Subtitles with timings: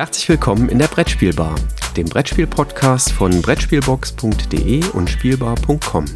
[0.00, 1.54] Herzlich willkommen in der Brettspielbar,
[1.94, 6.06] dem Brettspiel-Podcast von Brettspielbox.de und Spielbar.com.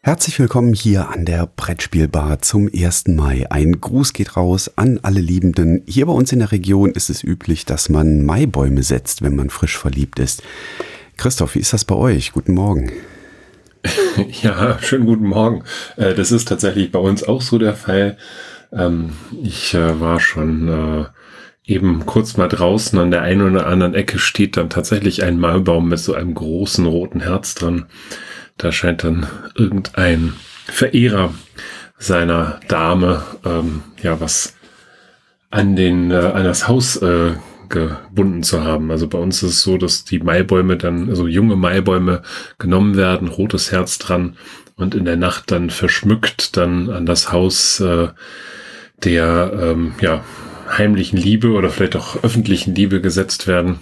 [0.00, 3.08] Herzlich willkommen hier an der Brettspielbar zum 1.
[3.08, 3.44] Mai.
[3.50, 5.82] Ein Gruß geht raus an alle Liebenden.
[5.86, 9.50] Hier bei uns in der Region ist es üblich, dass man Maibäume setzt, wenn man
[9.50, 10.42] frisch verliebt ist.
[11.18, 12.32] Christoph, wie ist das bei euch?
[12.32, 12.90] Guten Morgen.
[14.42, 15.64] Ja, schönen guten Morgen.
[15.96, 18.16] Äh, das ist tatsächlich bei uns auch so der Fall.
[18.72, 19.10] Ähm,
[19.42, 21.04] ich äh, war schon äh,
[21.64, 25.88] eben kurz mal draußen an der einen oder anderen Ecke steht dann tatsächlich ein Maibaum
[25.88, 27.86] mit so einem großen roten Herz dran.
[28.58, 30.34] Da scheint dann irgendein
[30.66, 31.34] Verehrer
[31.98, 34.56] seiner Dame ähm, ja was
[35.50, 37.00] an den an das Haus
[37.74, 38.90] gebunden zu haben.
[38.90, 42.22] Also bei uns ist es so, dass die Maibäume dann, also junge Maibäume
[42.58, 44.36] genommen werden, rotes Herz dran
[44.76, 48.08] und in der Nacht dann verschmückt dann an das Haus äh,
[49.04, 50.24] der ähm, ja
[50.70, 53.80] heimlichen Liebe oder vielleicht auch öffentlichen Liebe gesetzt werden.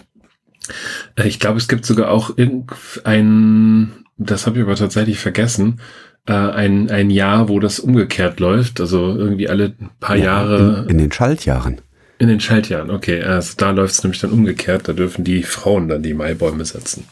[1.15, 5.81] Äh, ich glaube, es gibt sogar auch irgendein das habe ich aber tatsächlich vergessen,
[6.27, 8.81] äh, ein, ein Jahr, wo das umgekehrt läuft.
[8.81, 10.83] Also irgendwie alle paar ja, Jahre.
[10.85, 11.81] In, in, den Schaltjahren.
[12.23, 13.21] In den Schaltjahren, okay.
[13.21, 14.87] Also da läuft es nämlich dann umgekehrt.
[14.87, 17.03] Da dürfen die Frauen dann die Maibäume setzen.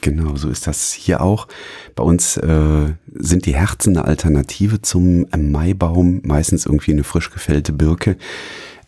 [0.00, 1.46] Genau, so ist das hier auch.
[1.94, 7.72] Bei uns äh, sind die Herzen eine Alternative zum Maibaum, meistens irgendwie eine frisch gefällte
[7.72, 8.16] Birke.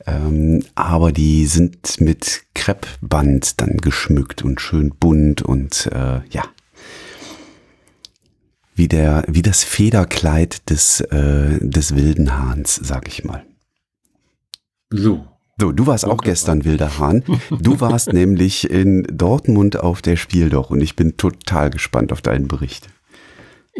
[0.08, 6.42] Ähm, aber die sind mit Kreppband dann geschmückt und schön bunt und äh, ja,
[8.75, 13.45] wie der, wie das Federkleid des, äh, des wilden Hahns, sag ich mal.
[14.91, 15.27] So.
[15.61, 17.25] So, du warst auch gestern wilder Hahn.
[17.50, 22.47] Du warst nämlich in Dortmund auf der Spieldoch und ich bin total gespannt auf deinen
[22.47, 22.89] Bericht.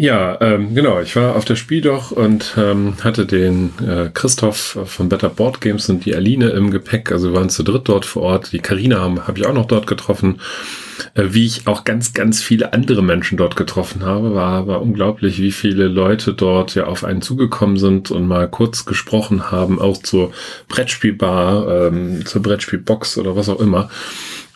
[0.01, 1.01] Ja, ähm, genau.
[1.01, 5.89] Ich war auf der Spieldoch und ähm, hatte den äh, Christoph von Better Board Games
[5.89, 7.11] und die Aline im Gepäck.
[7.11, 8.53] Also wir waren zu dritt dort vor Ort.
[8.53, 10.41] Die Karina habe hab ich auch noch dort getroffen.
[11.15, 15.43] Äh, wie ich auch ganz, ganz viele andere Menschen dort getroffen habe, war, war unglaublich,
[15.43, 19.97] wie viele Leute dort ja auf einen zugekommen sind und mal kurz gesprochen haben, auch
[19.97, 20.31] zur
[20.69, 23.91] Brettspielbar, ähm, zur Brettspielbox oder was auch immer.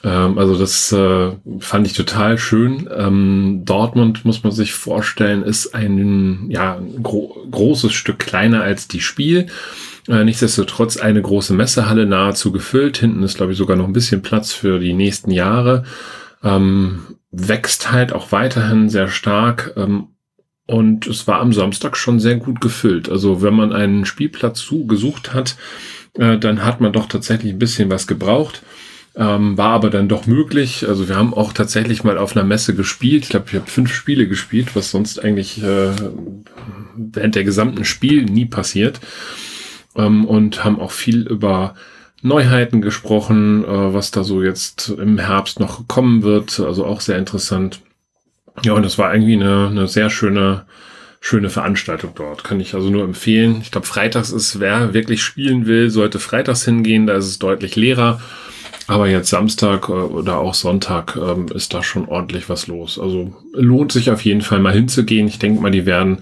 [0.05, 2.89] Ähm, also das äh, fand ich total schön.
[2.95, 9.01] Ähm, Dortmund muss man sich vorstellen, ist ein ja gro großes Stück kleiner als die
[9.01, 9.47] Spiel.
[10.09, 12.99] Äh, nichtsdestotrotz eine große Messehalle nahezu gefüllt.
[12.99, 15.85] Hinten ist, glaube ich, sogar noch ein bisschen Platz für die nächsten Jahre.
[16.43, 19.75] Ähm, wächst halt auch weiterhin sehr stark.
[19.77, 20.09] Ähm,
[20.67, 23.09] und es war am Samstag schon sehr gut gefüllt.
[23.09, 25.57] Also wenn man einen Spielplatz zugesucht hat,
[26.15, 28.63] äh, dann hat man doch tatsächlich ein bisschen was gebraucht.
[29.15, 30.89] Ähm, war aber dann doch möglich.
[30.89, 33.25] Also wir haben auch tatsächlich mal auf einer Messe gespielt.
[33.25, 35.91] Ich glaube, ich habe fünf Spiele gespielt, was sonst eigentlich äh,
[36.97, 39.01] während der gesamten Spiel nie passiert.
[39.97, 41.75] Ähm, und haben auch viel über
[42.23, 46.59] Neuheiten gesprochen, äh, was da so jetzt im Herbst noch kommen wird.
[46.61, 47.81] Also auch sehr interessant.
[48.63, 50.65] Ja, und das war irgendwie eine, eine sehr schöne,
[51.21, 52.45] schöne Veranstaltung dort.
[52.45, 53.59] Kann ich also nur empfehlen.
[53.61, 57.07] Ich glaube, freitags ist, wer wirklich spielen will, sollte freitags hingehen.
[57.07, 58.21] Da ist es deutlich leerer.
[58.93, 62.99] Aber jetzt Samstag äh, oder auch Sonntag ähm, ist da schon ordentlich was los.
[62.99, 65.27] Also lohnt sich auf jeden Fall mal hinzugehen.
[65.27, 66.19] Ich denke mal, die werden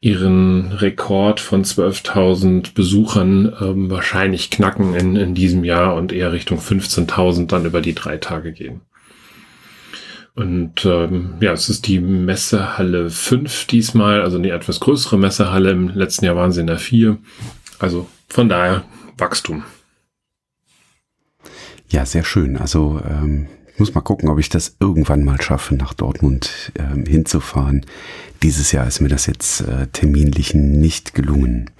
[0.00, 6.58] ihren Rekord von 12.000 Besuchern ähm, wahrscheinlich knacken in, in diesem Jahr und eher Richtung
[6.58, 8.80] 15.000 dann über die drei Tage gehen.
[10.34, 15.70] Und ähm, ja, es ist die Messehalle 5 diesmal, also eine etwas größere Messehalle.
[15.70, 17.18] Im letzten Jahr waren sie in der 4.
[17.78, 18.84] Also von daher
[19.18, 19.64] Wachstum.
[21.88, 22.56] Ja, sehr schön.
[22.56, 23.46] Also ähm,
[23.78, 27.84] muss mal gucken, ob ich das irgendwann mal schaffe, nach Dortmund ähm, hinzufahren.
[28.42, 31.70] Dieses Jahr ist mir das jetzt äh, terminlich nicht gelungen.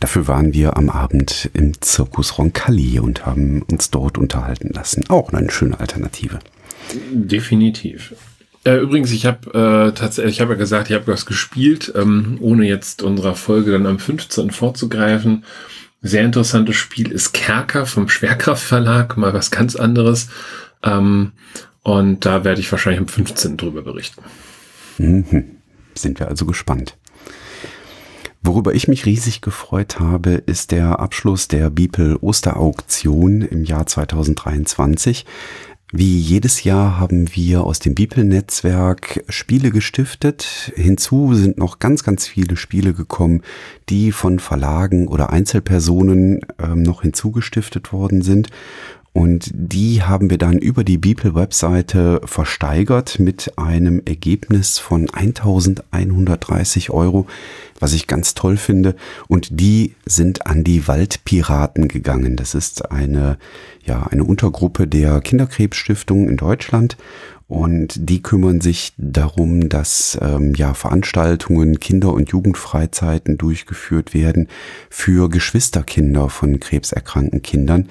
[0.00, 5.08] Dafür waren wir am Abend im Zirkus Roncalli und haben uns dort unterhalten lassen.
[5.08, 6.38] Auch eine schöne Alternative.
[7.12, 8.14] Definitiv.
[8.64, 12.38] Äh, übrigens, ich habe äh, tatsächlich, ich habe ja gesagt, ich habe was gespielt, ähm,
[12.40, 14.50] ohne jetzt unserer Folge dann am 15.
[14.50, 15.44] vorzugreifen.
[16.06, 20.28] Sehr interessantes Spiel ist Kerker vom Schwerkraftverlag, mal was ganz anderes.
[20.84, 21.32] Ähm,
[21.82, 23.56] und da werde ich wahrscheinlich am 15.
[23.56, 24.22] drüber berichten.
[24.98, 25.56] Mhm.
[25.96, 26.96] Sind wir also gespannt.
[28.42, 35.26] Worüber ich mich riesig gefreut habe, ist der Abschluss der Beeple Osterauktion im Jahr 2023.
[35.92, 40.72] Wie jedes Jahr haben wir aus dem Bibelnetzwerk Spiele gestiftet.
[40.74, 43.42] Hinzu sind noch ganz, ganz viele Spiele gekommen,
[43.88, 48.48] die von Verlagen oder Einzelpersonen ähm, noch hinzugestiftet worden sind.
[49.16, 57.26] Und die haben wir dann über die Beeple-Webseite versteigert mit einem Ergebnis von 1130 Euro,
[57.80, 58.94] was ich ganz toll finde.
[59.26, 62.36] Und die sind an die Waldpiraten gegangen.
[62.36, 63.38] Das ist eine,
[63.86, 66.98] ja, eine Untergruppe der Kinderkrebsstiftung in Deutschland.
[67.48, 74.48] Und die kümmern sich darum, dass ähm, ja Veranstaltungen, Kinder- und Jugendfreizeiten durchgeführt werden
[74.90, 77.88] für Geschwisterkinder von krebserkrankten Kindern,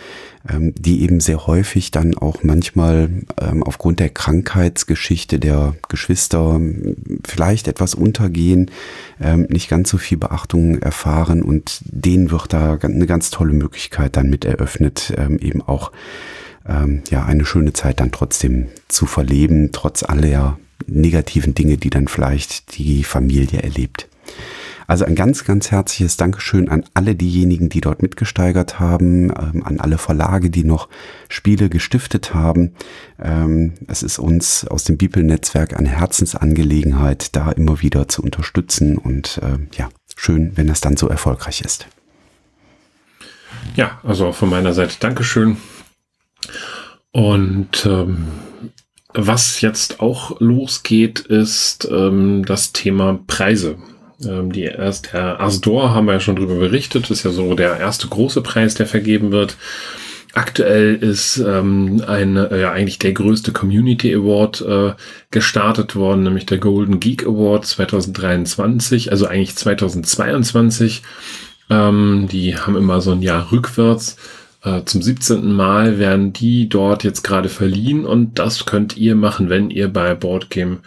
[0.50, 3.10] ähm, die eben sehr häufig dann auch manchmal
[3.40, 6.60] ähm, aufgrund der Krankheitsgeschichte der Geschwister
[7.26, 8.72] vielleicht etwas untergehen,
[9.22, 11.42] ähm, nicht ganz so viel Beachtung erfahren.
[11.42, 15.94] Und denen wird da eine ganz tolle Möglichkeit dann mit eröffnet, ähm, eben auch
[16.68, 22.08] ähm, ja eine schöne Zeit dann trotzdem zu verleben, trotz aller negativen Dinge, die dann
[22.08, 24.08] vielleicht die Familie erlebt.
[24.88, 29.80] Also ein ganz, ganz herzliches Dankeschön an alle diejenigen, die dort mitgesteigert haben, ähm, an
[29.80, 30.90] alle Verlage, die noch
[31.28, 32.76] Spiele gestiftet haben.
[33.20, 39.40] Ähm, es ist uns aus dem Bibelnetzwerk eine Herzensangelegenheit, da immer wieder zu unterstützen und
[39.42, 41.88] äh, ja, schön, wenn das dann so erfolgreich ist.
[43.76, 45.58] Ja, also auch von meiner Seite Dankeschön.
[47.12, 48.28] Und ähm,
[49.14, 53.78] was jetzt auch losgeht, ist ähm, das Thema Preise.
[54.24, 57.78] Ähm, die erst der Asdor haben wir ja schon drüber berichtet, ist ja so der
[57.78, 59.58] erste große Preis, der vergeben wird.
[60.34, 64.94] Aktuell ist ähm, ein, äh, ja eigentlich der größte Community Award äh,
[65.32, 71.04] gestartet worden, nämlich der Golden Geek Award 2023, also eigentlich 2022.
[71.70, 74.18] Ähm, die haben immer so ein Jahr rückwärts.
[74.66, 75.54] Äh, zum 17.
[75.54, 80.16] Mal werden die dort jetzt gerade verliehen und das könnt ihr machen, wenn ihr bei
[80.16, 80.80] Boardgame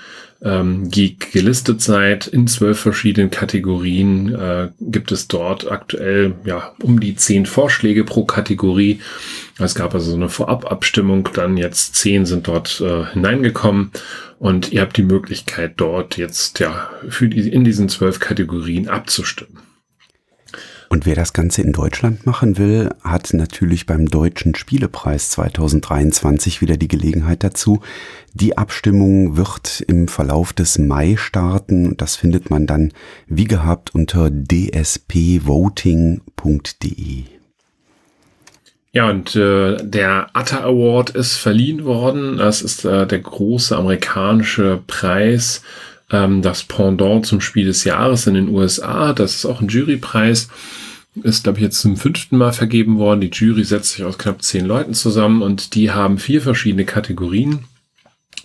[0.43, 2.27] ähm, Geek gelistet seid.
[2.27, 8.25] In zwölf verschiedenen Kategorien äh, gibt es dort aktuell ja um die zehn Vorschläge pro
[8.25, 9.01] Kategorie.
[9.59, 13.93] Es gab also so eine Vorababstimmung, dann jetzt zehn sind dort äh, hineingekommen
[14.41, 19.68] und ihr habt die Möglichkeit dort jetzt ja für die, in diesen zwölf Kategorien abzustimmen.
[20.89, 26.77] Und wer das Ganze in Deutschland machen will, hat natürlich beim Deutschen Spielepreis 2023 wieder
[26.79, 27.81] die Gelegenheit dazu.
[28.33, 31.97] Die Abstimmung wird im Verlauf des Mai starten.
[31.99, 32.93] Das findet man dann
[33.27, 34.79] wie gehabt unter dspvoting.de.
[38.93, 42.39] Ja, und äh, der Atta Award ist verliehen worden.
[42.39, 45.63] Das ist äh, der große amerikanische Preis,
[46.11, 49.13] ähm, das Pendant zum Spiel des Jahres in den USA.
[49.13, 50.49] Das ist auch ein Jurypreis
[51.23, 53.21] ist, glaube ich, jetzt zum fünften Mal vergeben worden.
[53.21, 57.65] Die Jury setzt sich aus knapp zehn Leuten zusammen und die haben vier verschiedene Kategorien.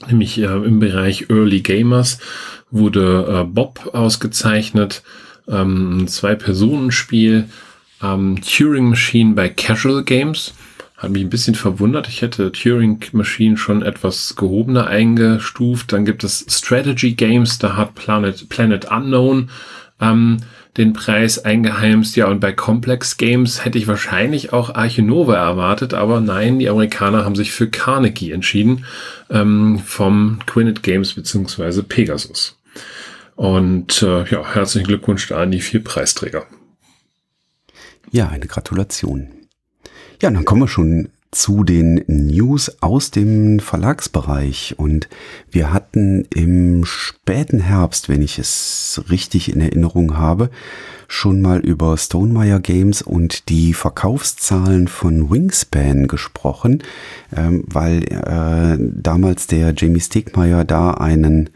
[0.08, 2.20] Nämlich äh, im Bereich Early Gamers
[2.72, 5.04] wurde äh, Bob ausgezeichnet,
[5.48, 7.46] ähm, ein Zwei-Personen-Spiel,
[8.02, 10.54] ähm, Turing Machine bei Casual Games.
[11.04, 12.08] Hat mich ein bisschen verwundert.
[12.08, 15.92] Ich hätte Turing Machine schon etwas gehobener eingestuft.
[15.92, 19.50] Dann gibt es Strategy Games, da hat Planet, Planet Unknown
[20.00, 20.38] ähm,
[20.78, 22.16] den Preis eingeheimst.
[22.16, 27.26] Ja, und bei Complex Games hätte ich wahrscheinlich auch Archinova erwartet, aber nein, die Amerikaner
[27.26, 28.86] haben sich für Carnegie entschieden
[29.30, 32.58] ähm, vom Quinnet Games beziehungsweise Pegasus.
[33.36, 36.46] Und äh, ja, herzlichen Glückwunsch an die vier Preisträger.
[38.10, 39.43] Ja, eine Gratulation.
[40.24, 44.76] Ja, dann kommen wir schon zu den News aus dem Verlagsbereich.
[44.78, 45.10] Und
[45.52, 50.50] wir hatten im späten Herbst, wenn ich es richtig in Erinnerung habe,
[51.10, 56.84] schon mal über Stonemeyer Games und die Verkaufszahlen von Wingspan gesprochen,
[57.36, 61.50] ähm, weil äh, damals der Jamie Stegmeier da einen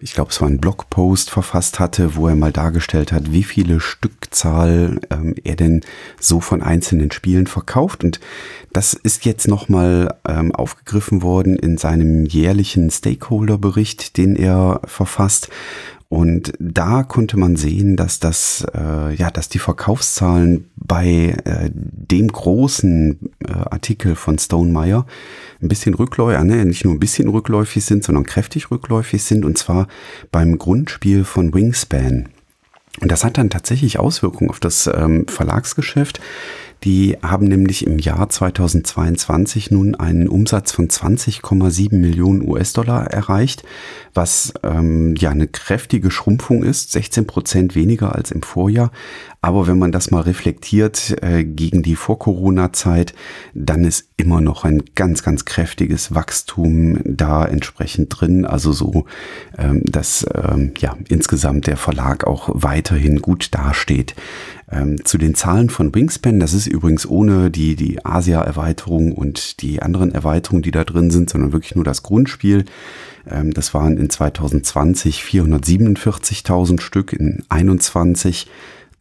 [0.00, 3.80] ich glaube, es war ein Blogpost verfasst hatte, wo er mal dargestellt hat, wie viele
[3.80, 5.80] Stückzahl ähm, er denn
[6.20, 8.04] so von einzelnen Spielen verkauft.
[8.04, 8.20] Und
[8.72, 15.48] das ist jetzt nochmal ähm, aufgegriffen worden in seinem jährlichen Stakeholder-Bericht, den er verfasst.
[16.12, 22.28] Und da konnte man sehen, dass das, äh, ja, dass die Verkaufszahlen bei äh, dem
[22.28, 25.06] großen äh, Artikel von Stonemeyer
[25.62, 29.56] ein bisschen rückläufig, ne, nicht nur ein bisschen rückläufig sind, sondern kräftig rückläufig sind, und
[29.56, 29.88] zwar
[30.30, 32.28] beim Grundspiel von Wingspan.
[33.00, 36.20] Und das hat dann tatsächlich Auswirkungen auf das ähm, Verlagsgeschäft.
[36.84, 43.62] Die haben nämlich im Jahr 2022 nun einen Umsatz von 20,7 Millionen US-Dollar erreicht,
[44.14, 48.90] was ähm, ja eine kräftige Schrumpfung ist, 16 Prozent weniger als im Vorjahr.
[49.44, 53.12] Aber wenn man das mal reflektiert äh, gegen die Vor-Corona-Zeit,
[53.54, 58.44] dann ist immer noch ein ganz, ganz kräftiges Wachstum da entsprechend drin.
[58.44, 59.04] Also so,
[59.58, 64.14] ähm, dass ähm, ja insgesamt der Verlag auch weiterhin gut dasteht.
[64.72, 69.82] Ähm, zu den Zahlen von Wingspan, das ist übrigens ohne die, die Asia-Erweiterung und die
[69.82, 72.64] anderen Erweiterungen, die da drin sind, sondern wirklich nur das Grundspiel.
[73.30, 78.48] Ähm, das waren in 2020 447.000 Stück, in 21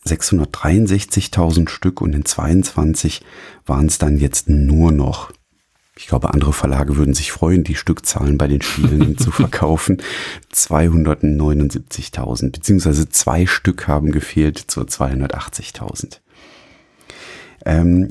[0.05, 3.21] 663.000 Stück und in 22
[3.65, 5.31] waren es dann jetzt nur noch
[6.01, 10.01] ich glaube, andere Verlage würden sich freuen, die Stückzahlen bei den Spielen zu verkaufen.
[10.51, 16.17] 279.000, beziehungsweise zwei Stück haben gefehlt zur 280.000.
[17.65, 18.08] Ähm,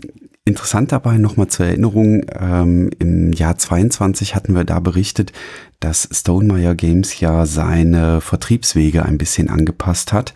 [0.47, 5.32] Interessant dabei nochmal zur Erinnerung, ähm, im Jahr 22 hatten wir da berichtet,
[5.80, 10.32] dass Stonemeyer Games ja seine Vertriebswege ein bisschen angepasst hat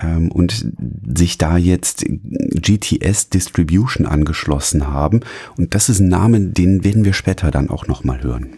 [0.00, 0.72] ähm, und
[1.14, 5.20] sich da jetzt GTS Distribution angeschlossen haben.
[5.56, 8.50] Und das ist ein Name, den werden wir später dann auch nochmal hören.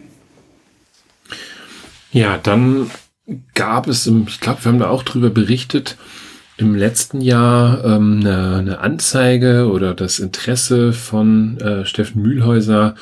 [2.11, 2.91] Ja, dann
[3.55, 5.97] gab es, im, ich glaube, wir haben da auch drüber berichtet,
[6.57, 12.95] im letzten Jahr ähm, eine, eine Anzeige oder das Interesse von äh, Steffen Mühlhäuser,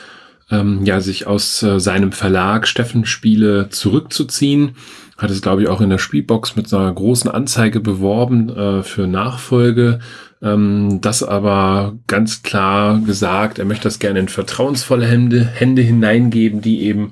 [0.50, 4.75] ähm, ja, sich aus äh, seinem Verlag Steffen Spiele zurückzuziehen.
[5.17, 9.08] Hat es, glaube ich, auch in der Spielbox mit einer großen Anzeige beworben äh, für
[9.08, 10.00] Nachfolge.
[10.41, 16.62] Ähm, das aber ganz klar gesagt, er möchte das gerne in vertrauensvolle Hände, Hände hineingeben,
[16.62, 17.12] die eben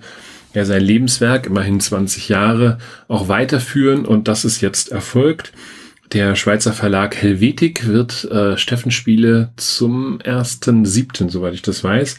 [0.53, 2.77] ja sein Lebenswerk, immerhin 20 Jahre,
[3.07, 4.05] auch weiterführen.
[4.05, 5.53] Und das ist jetzt erfolgt.
[6.13, 12.17] Der Schweizer Verlag Helvetik wird äh, Steffen Spiele zum 1.7., soweit ich das weiß,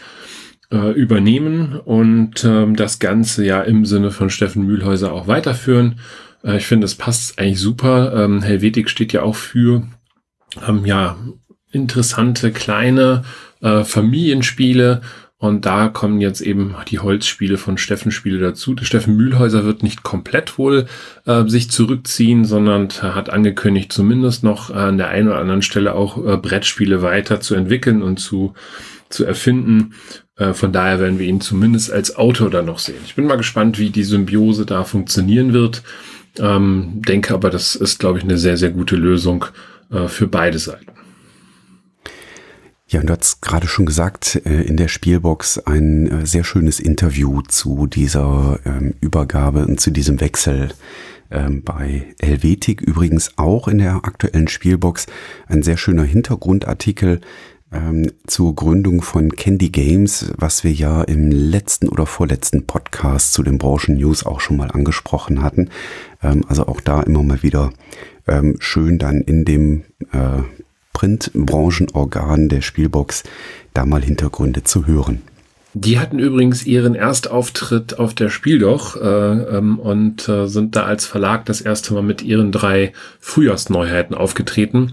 [0.70, 5.98] äh, übernehmen und ähm, das Ganze ja im Sinne von Steffen Mühlhäuser auch weiterführen.
[6.44, 8.12] Äh, ich finde, es passt eigentlich super.
[8.14, 9.82] Ähm, Helvetik steht ja auch für
[10.68, 11.16] ähm, ja
[11.72, 13.24] interessante kleine
[13.60, 15.02] äh, Familienspiele
[15.40, 18.74] und da kommen jetzt eben die Holzspiele von Steffen Spiele dazu.
[18.74, 20.84] Der Steffen Mühlhäuser wird nicht komplett wohl
[21.24, 26.18] äh, sich zurückziehen, sondern hat angekündigt, zumindest noch an der einen oder anderen Stelle auch
[26.18, 28.52] äh, Brettspiele weiter zu entwickeln und zu,
[29.08, 29.94] zu erfinden.
[30.36, 33.00] Äh, von daher werden wir ihn zumindest als Autor dann noch sehen.
[33.06, 35.82] Ich bin mal gespannt, wie die Symbiose da funktionieren wird.
[36.38, 39.46] Ähm, denke aber, das ist, glaube ich, eine sehr, sehr gute Lösung
[39.90, 40.99] äh, für beide Seiten.
[42.90, 46.80] Ja, und du hast gerade schon gesagt, äh, in der Spielbox ein äh, sehr schönes
[46.80, 50.70] Interview zu dieser ähm, Übergabe und zu diesem Wechsel
[51.30, 52.80] ähm, bei Helvetik.
[52.80, 55.06] Übrigens auch in der aktuellen Spielbox
[55.46, 57.20] ein sehr schöner Hintergrundartikel
[57.70, 63.44] ähm, zur Gründung von Candy Games, was wir ja im letzten oder vorletzten Podcast zu
[63.44, 65.70] den Branchen-News auch schon mal angesprochen hatten.
[66.20, 67.72] also auch da immer mal wieder
[68.58, 69.82] schön dann in dem
[70.12, 70.42] äh,
[71.00, 73.22] Printbranchenorgan der Spielbox
[73.72, 75.22] da mal Hintergründe zu hören.
[75.72, 81.06] Die hatten übrigens ihren Erstauftritt auf der Spieldoch äh, ähm, und äh, sind da als
[81.06, 84.92] Verlag das erste Mal mit ihren drei Frühjahrsneuheiten aufgetreten.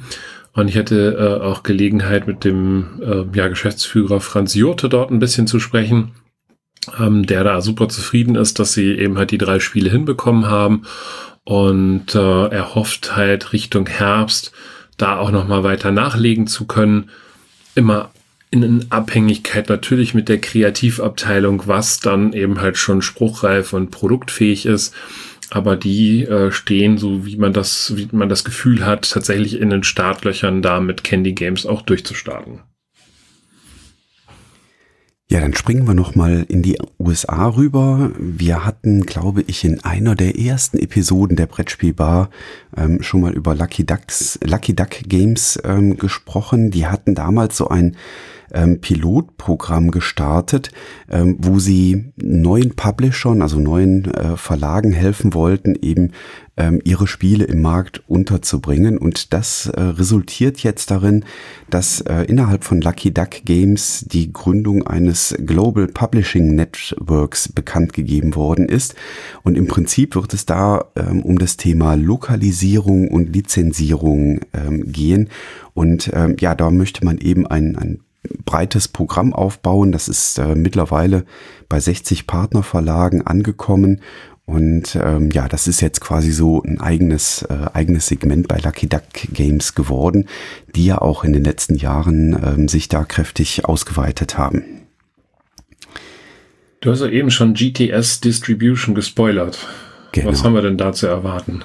[0.54, 5.20] Und ich hatte äh, auch Gelegenheit, mit dem äh, ja, Geschäftsführer Franz Jurte dort ein
[5.20, 6.12] bisschen zu sprechen,
[6.98, 10.84] ähm, der da super zufrieden ist, dass sie eben halt die drei Spiele hinbekommen haben.
[11.44, 14.54] Und äh, er hofft halt Richtung Herbst
[14.98, 17.10] da auch nochmal weiter nachlegen zu können.
[17.76, 18.12] Immer
[18.50, 24.94] in Abhängigkeit natürlich mit der Kreativabteilung, was dann eben halt schon spruchreif und produktfähig ist.
[25.50, 29.70] Aber die äh, stehen, so wie man das, wie man das Gefühl hat, tatsächlich in
[29.70, 32.62] den Startlöchern da mit Candy Games auch durchzustarten.
[35.30, 38.12] Ja, dann springen wir nochmal in die USA rüber.
[38.18, 42.30] Wir hatten, glaube ich, in einer der ersten Episoden der Brettspielbar
[42.78, 46.72] ähm, schon mal über Lucky Ducks, Lucky Duck Games ähm, gesprochen.
[46.72, 47.98] Die hatten damals so ein
[48.54, 50.72] ähm, Pilotprogramm gestartet,
[51.10, 56.12] ähm, wo sie neuen Publishern, also neuen äh, Verlagen helfen wollten, eben
[56.58, 58.98] ähm, ihre Spiele im Markt unterzubringen.
[58.98, 61.24] Und das äh, resultiert jetzt darin,
[61.70, 68.36] dass äh, innerhalb von Lucky Duck Games die Gründung eines Global Publishing Networks bekannt gegeben
[68.36, 68.96] worden ist.
[69.44, 75.30] Und im Prinzip wird es da ähm, um das Thema Lokalisierung und Lizenzierung ähm, gehen.
[75.74, 78.00] Und ähm, ja, da möchte man eben ein, ein
[78.46, 79.92] breites Programm aufbauen.
[79.92, 81.26] Das ist äh, mittlerweile
[81.70, 84.02] bei 60 Partnerverlagen angekommen.
[84.46, 88.88] Und ähm, ja, das ist jetzt quasi so ein eigenes, äh, eigenes Segment bei Lucky
[88.88, 90.30] Duck Games geworden,
[90.74, 94.64] die ja auch in den letzten Jahren ähm, sich da kräftig ausgeweitet haben.
[96.80, 99.68] Du hast ja eben schon GTS Distribution gespoilert.
[100.14, 100.30] Genau.
[100.30, 101.64] Was haben wir denn da zu erwarten?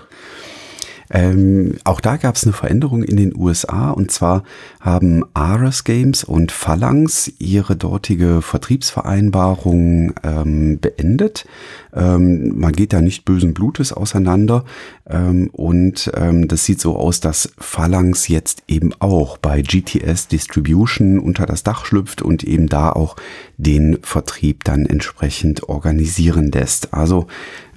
[1.13, 4.45] Ähm, auch da gab es eine Veränderung in den USA und zwar
[4.81, 11.47] haben Ares Games und Phalanx ihre dortige Vertriebsvereinbarung ähm, beendet.
[11.95, 14.65] Ähm, man geht da nicht bösen Blutes auseinander
[15.09, 21.19] ähm, und ähm, das sieht so aus, dass Phalanx jetzt eben auch bei GTS Distribution
[21.19, 23.17] unter das Dach schlüpft und eben da auch
[23.63, 26.93] den Vertrieb dann entsprechend organisieren lässt.
[26.93, 27.27] Also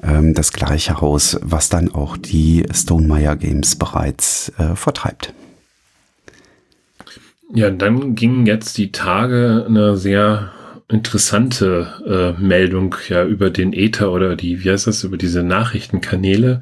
[0.04, 5.34] ähm, das gleiche Haus, was dann auch die Stonemeyer Games bereits äh, vertreibt.
[7.54, 10.52] Ja, dann gingen jetzt die Tage eine sehr
[10.88, 16.62] interessante äh, Meldung ja über den Ether oder die, wie heißt das, über diese Nachrichtenkanäle,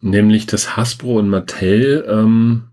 [0.00, 2.64] nämlich dass Hasbro und Mattel ähm,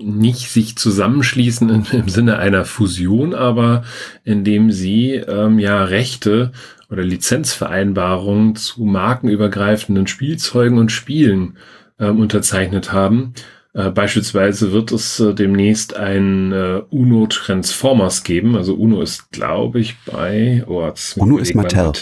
[0.00, 3.84] nicht sich zusammenschließen im, im Sinne einer Fusion, aber
[4.24, 6.52] indem sie ähm, ja Rechte
[6.90, 11.56] oder Lizenzvereinbarungen zu markenübergreifenden Spielzeugen und Spielen
[11.98, 13.34] ähm, unterzeichnet haben.
[13.72, 18.56] Äh, beispielsweise wird es äh, demnächst ein äh, Uno Transformers geben.
[18.56, 21.92] Also Uno ist, glaube ich, bei oh, Uno ist Mattel.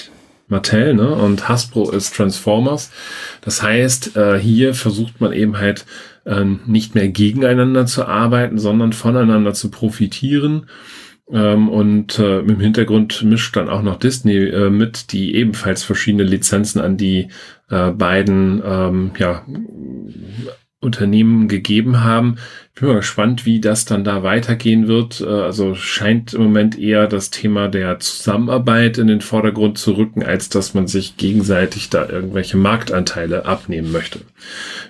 [0.46, 1.08] Mattel, ne?
[1.14, 2.90] Und Hasbro ist Transformers.
[3.40, 5.86] Das heißt, äh, hier versucht man eben halt
[6.24, 10.66] äh, nicht mehr gegeneinander zu arbeiten, sondern voneinander zu profitieren.
[11.30, 16.24] Ähm, und äh, im Hintergrund mischt dann auch noch Disney äh, mit, die ebenfalls verschiedene
[16.24, 17.28] Lizenzen an die
[17.70, 19.42] äh, beiden ähm, ja,
[20.84, 22.36] Unternehmen gegeben haben.
[22.74, 25.20] Ich bin mal gespannt, wie das dann da weitergehen wird.
[25.20, 30.22] Äh, also scheint im Moment eher das Thema der Zusammenarbeit in den Vordergrund zu rücken,
[30.22, 34.20] als dass man sich gegenseitig da irgendwelche Marktanteile abnehmen möchte.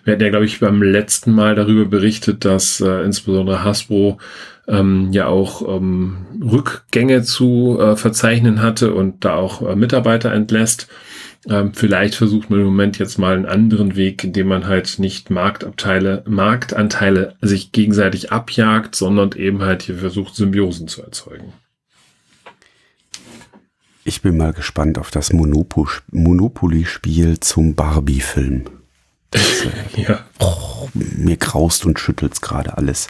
[0.05, 4.19] Wir hatten ja, glaube ich, beim letzten Mal darüber berichtet, dass äh, insbesondere Hasbro
[4.67, 10.89] ähm, ja auch ähm, Rückgänge zu äh, verzeichnen hatte und da auch äh, Mitarbeiter entlässt.
[11.49, 15.31] Ähm, vielleicht versucht man im Moment jetzt mal einen anderen Weg, indem man halt nicht
[15.31, 21.53] Marktabteile, Marktanteile sich gegenseitig abjagt, sondern eben halt hier versucht, Symbiosen zu erzeugen.
[24.05, 28.65] Ich bin mal gespannt auf das Monopoly-Spiel zum Barbie-Film.
[29.33, 29.39] Äh,
[30.03, 30.25] ja.
[30.39, 33.09] Oh, mir graust und schüttelt gerade alles.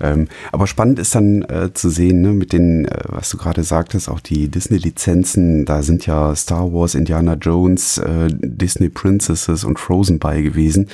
[0.00, 3.62] Ähm, aber spannend ist dann äh, zu sehen, ne, mit den, äh, was du gerade
[3.64, 9.78] sagtest, auch die Disney-Lizenzen, da sind ja Star Wars, Indiana Jones, äh, Disney Princesses und
[9.78, 10.88] Frozen bei gewesen,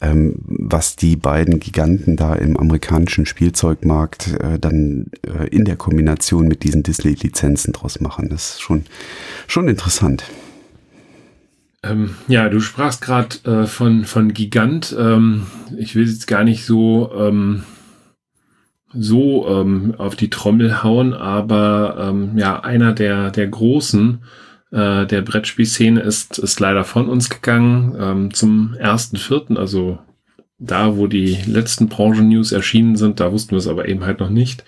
[0.00, 6.46] ähm, was die beiden Giganten da im amerikanischen Spielzeugmarkt äh, dann äh, in der Kombination
[6.46, 8.28] mit diesen Disney-Lizenzen draus machen.
[8.28, 8.84] Das ist schon,
[9.46, 10.24] schon interessant.
[11.82, 14.94] Ähm, ja, du sprachst gerade äh, von, von Gigant.
[14.98, 17.64] Ähm, ich will jetzt gar nicht so ähm,
[18.96, 24.22] so ähm, auf die Trommel hauen, aber ähm, ja, einer der, der Großen
[24.70, 29.98] äh, der Brettspielszene ist, ist leider von uns gegangen ähm, zum ersten Vierten, also
[30.58, 34.30] da, wo die letzten Branchen-News erschienen sind, da wussten wir es aber eben halt noch
[34.30, 34.64] nicht,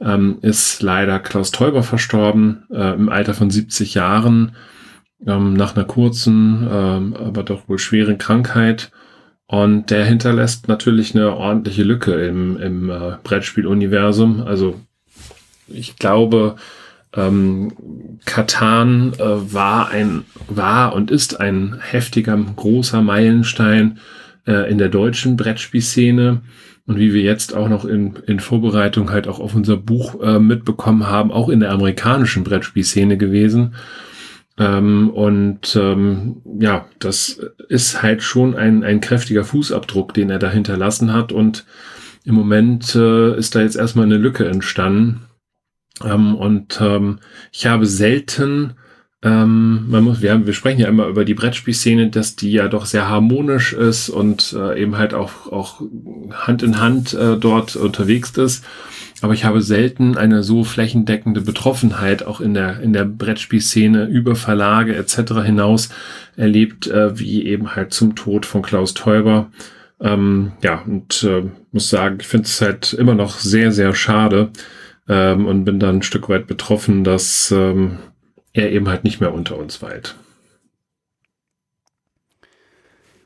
[0.00, 4.52] ähm, ist leider Klaus Teuber verstorben, äh, im Alter von 70 Jahren,
[5.26, 8.92] ähm, nach einer kurzen, ähm, aber doch wohl schweren Krankheit.
[9.48, 14.42] Und der hinterlässt natürlich eine ordentliche Lücke im, im äh, Brettspieluniversum.
[14.42, 14.78] Also
[15.68, 16.56] ich glaube,
[17.16, 17.72] ähm,
[18.26, 24.00] Katan äh, war ein war und ist ein heftiger großer Meilenstein
[24.46, 26.42] äh, in der deutschen Brettspielszene
[26.86, 30.38] und wie wir jetzt auch noch in, in Vorbereitung halt auch auf unser Buch äh,
[30.38, 33.74] mitbekommen haben, auch in der amerikanischen Brettspielszene gewesen.
[34.58, 40.50] Ähm, und ähm, ja, das ist halt schon ein, ein kräftiger Fußabdruck, den er da
[40.50, 41.32] hinterlassen hat.
[41.32, 41.64] Und
[42.24, 45.26] im Moment äh, ist da jetzt erstmal eine Lücke entstanden.
[46.04, 47.20] Ähm, und ähm,
[47.52, 48.74] ich habe selten
[49.20, 52.68] ähm, man muss, wir, haben, wir sprechen ja immer über die Brettspielszene, dass die ja
[52.68, 55.82] doch sehr harmonisch ist und äh, eben halt auch, auch
[56.30, 58.64] Hand in Hand äh, dort unterwegs ist.
[59.22, 64.36] Aber ich habe selten eine so flächendeckende Betroffenheit auch in der, in der Brettspielszene über
[64.36, 65.42] Verlage etc.
[65.44, 65.88] hinaus
[66.36, 69.50] erlebt, äh, wie eben halt zum Tod von Klaus Teuber.
[70.00, 74.50] Ähm, ja, und äh, muss sagen, ich finde es halt immer noch sehr, sehr schade
[75.08, 77.98] ähm, und bin dann ein Stück weit betroffen, dass ähm,
[78.52, 80.14] er eben halt nicht mehr unter uns weilt.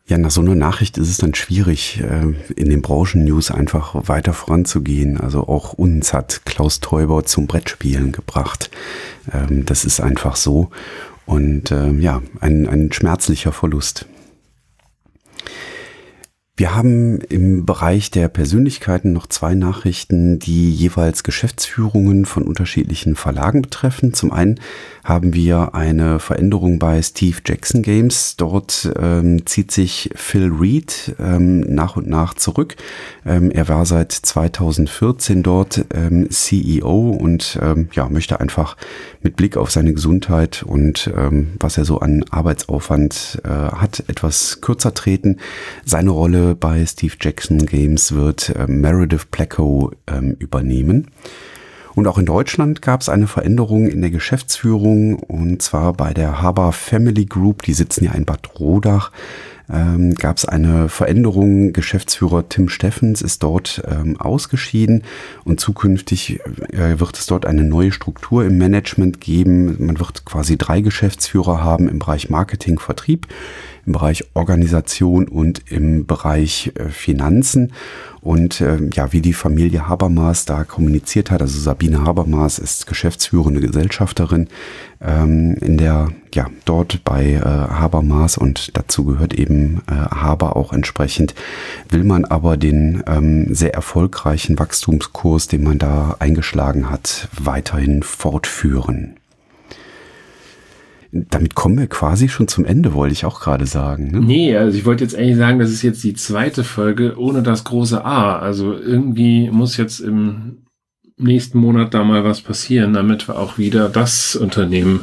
[0.07, 4.33] Ja, nach so einer Nachricht ist es dann schwierig, äh, in den Branchen-News einfach weiter
[4.33, 5.19] voranzugehen.
[5.19, 8.71] Also auch uns hat Klaus Teuber zum Brettspielen gebracht.
[9.33, 10.71] Ähm, das ist einfach so.
[11.25, 14.07] Und ähm, ja, ein, ein schmerzlicher Verlust.
[16.63, 23.63] Wir haben im Bereich der Persönlichkeiten noch zwei Nachrichten, die jeweils Geschäftsführungen von unterschiedlichen Verlagen
[23.63, 24.15] betreffen.
[24.15, 24.61] Zum einen
[25.03, 28.37] haben wir eine Veränderung bei Steve Jackson Games.
[28.37, 32.77] Dort ähm, zieht sich Phil Reed ähm, nach und nach zurück.
[33.27, 38.77] Ähm, er war seit 2014 dort ähm, CEO und ähm, ja, möchte einfach
[39.21, 44.61] mit Blick auf seine Gesundheit und ähm, was er so an Arbeitsaufwand äh, hat, etwas
[44.61, 45.39] kürzer treten.
[45.85, 51.09] Seine Rolle bei Steve Jackson Games wird äh, Meredith Placco ähm, übernehmen.
[51.95, 56.41] Und auch in Deutschland gab es eine Veränderung in der Geschäftsführung und zwar bei der
[56.41, 59.13] Haber Family Group, die sitzen ja in Bad Rodach,
[59.73, 61.73] ähm, gab es eine Veränderung.
[61.73, 65.03] Geschäftsführer Tim Steffens ist dort ähm, ausgeschieden
[65.45, 66.41] und zukünftig
[66.73, 69.77] äh, wird es dort eine neue Struktur im Management geben.
[69.85, 73.27] Man wird quasi drei Geschäftsführer haben im Bereich Marketing, Vertrieb
[73.87, 77.73] im Bereich Organisation und im Bereich äh, Finanzen.
[78.21, 83.61] Und äh, ja, wie die Familie Habermas da kommuniziert hat, also Sabine Habermas ist geschäftsführende
[83.61, 84.49] Gesellschafterin
[85.01, 90.73] ähm, in der, ja, dort bei äh, Habermas und dazu gehört eben äh, Haber auch
[90.73, 91.35] entsprechend,
[91.89, 99.17] will man aber den ähm, sehr erfolgreichen Wachstumskurs, den man da eingeschlagen hat, weiterhin fortführen
[101.13, 104.11] damit kommen wir quasi schon zum Ende, wollte ich auch gerade sagen.
[104.13, 104.21] Ne?
[104.21, 107.65] Nee, also ich wollte jetzt eigentlich sagen, das ist jetzt die zweite Folge ohne das
[107.65, 108.39] große A.
[108.39, 110.63] Also irgendwie muss jetzt im
[111.19, 115.01] nächsten Monat da mal was passieren, damit wir auch wieder das Unternehmen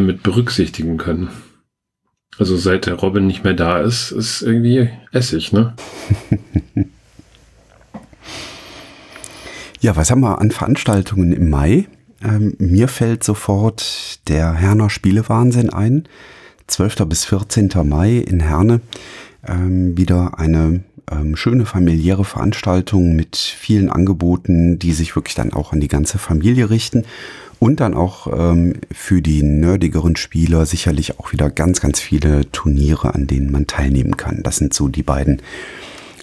[0.00, 1.28] mit berücksichtigen können.
[2.38, 5.74] Also seit der Robin nicht mehr da ist, ist irgendwie Essig, ne?
[9.80, 11.86] ja, was haben wir an Veranstaltungen im Mai?
[12.22, 16.08] Ähm, mir fällt sofort der Herner Spielewahnsinn ein.
[16.66, 17.06] 12.
[17.06, 17.70] bis 14.
[17.84, 18.80] Mai in Herne.
[19.46, 25.72] Ähm, wieder eine ähm, schöne familiäre Veranstaltung mit vielen Angeboten, die sich wirklich dann auch
[25.72, 27.04] an die ganze Familie richten.
[27.64, 33.14] Und dann auch ähm, für die nerdigeren Spieler sicherlich auch wieder ganz, ganz viele Turniere,
[33.14, 34.42] an denen man teilnehmen kann.
[34.42, 35.40] Das sind so die beiden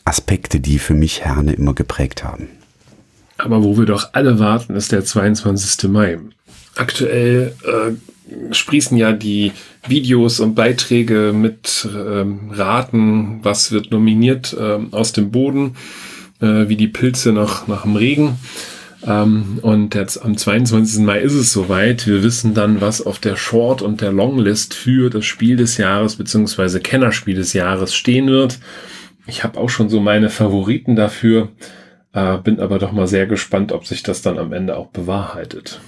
[0.05, 2.49] Aspekte, die für mich Herne immer geprägt haben.
[3.39, 5.89] Aber wo wir doch alle warten, ist der 22.
[5.89, 6.19] Mai.
[6.75, 9.51] Aktuell äh, sprießen ja die
[9.87, 15.75] Videos und Beiträge mit ähm, Raten, was wird nominiert äh, aus dem Boden,
[16.39, 18.37] äh, wie die Pilze nach, nach dem Regen.
[19.05, 21.03] Ähm, und jetzt am 22.
[21.03, 22.05] Mai ist es soweit.
[22.07, 26.15] Wir wissen dann, was auf der Short- und der Longlist für das Spiel des Jahres
[26.15, 28.59] beziehungsweise Kennerspiel des Jahres stehen wird.
[29.27, 31.49] Ich habe auch schon so meine Favoriten dafür.
[32.13, 35.81] Äh, bin aber doch mal sehr gespannt, ob sich das dann am Ende auch bewahrheitet.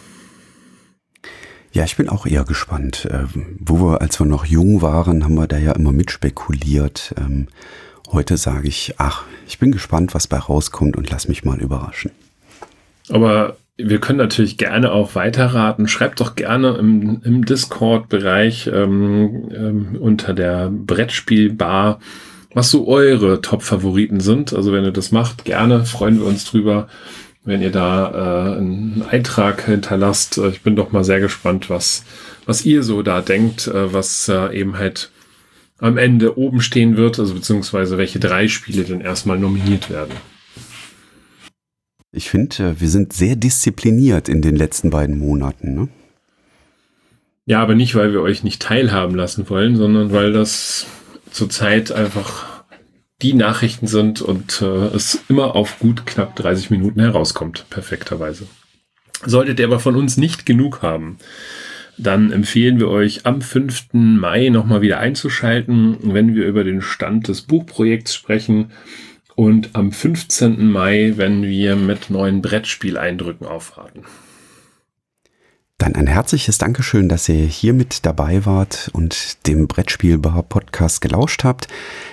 [1.72, 3.06] Ja, ich bin auch eher gespannt.
[3.06, 3.26] Äh,
[3.60, 7.16] wo wir, als wir noch jung waren, haben wir da ja immer mitspekuliert.
[7.18, 7.48] Ähm,
[8.12, 12.12] heute sage ich, ach, ich bin gespannt, was bei rauskommt und lass mich mal überraschen.
[13.10, 15.88] Aber wir können natürlich gerne auch weiterraten.
[15.88, 22.00] Schreibt doch gerne im, im Discord-Bereich ähm, ähm, unter der Brettspielbar
[22.54, 24.54] was so eure Top-Favoriten sind.
[24.54, 26.88] Also wenn ihr das macht, gerne, freuen wir uns drüber,
[27.44, 30.38] wenn ihr da äh, einen Eintrag hinterlasst.
[30.38, 32.06] Ich bin doch mal sehr gespannt, was,
[32.46, 35.12] was ihr so da denkt, äh, was äh, eben halt
[35.80, 40.14] am Ende oben stehen wird, also beziehungsweise welche drei Spiele denn erstmal nominiert werden.
[42.16, 45.74] Ich finde, äh, wir sind sehr diszipliniert in den letzten beiden Monaten.
[45.74, 45.90] Ne?
[47.46, 50.86] Ja, aber nicht, weil wir euch nicht teilhaben lassen wollen, sondern weil das
[51.32, 52.64] zurzeit einfach
[53.22, 58.46] die Nachrichten sind und äh, es immer auf gut knapp 30 Minuten herauskommt, perfekterweise.
[59.26, 61.18] Solltet ihr aber von uns nicht genug haben,
[61.98, 63.94] dann empfehlen wir euch am 5.
[63.94, 68.72] Mai nochmal wieder einzuschalten, wenn wir über den Stand des Buchprojekts sprechen
[69.36, 70.70] und am 15.
[70.72, 74.04] Mai, wenn wir mit neuen Brettspieleindrücken aufwarten.
[75.78, 81.68] Dann ein herzliches Dankeschön, dass ihr hier mit dabei wart und dem Brettspielbar-Podcast gelauscht habt.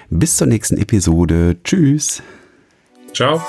[0.08, 1.56] Bis zur nächsten Episode.
[1.62, 2.22] Tschüss.
[3.14, 3.40] Ciao.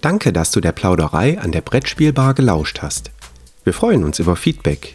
[0.00, 3.10] Danke, dass du der Plauderei an der Brettspielbar gelauscht hast.
[3.64, 4.94] Wir freuen uns über Feedback,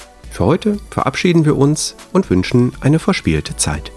[0.31, 3.91] Für heute verabschieden wir uns und wünschen eine verspielte Zeit.